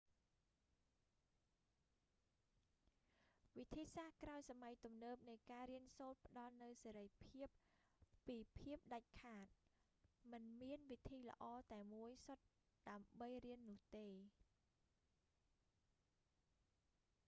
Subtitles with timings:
[3.57, 7.47] វិធីសាស្រ្តក្រោយសម័យទំនើបនៃការរៀនសូត្រផ្តល់នូវសេរីភាព
[8.27, 9.47] ពីភាពដាច់ខាត
[10.31, 11.43] មិនមានវិធីល្អ
[11.73, 12.45] តែមួយសុទ្ធ
[12.89, 14.07] ដើម្បីរៀននោះទេ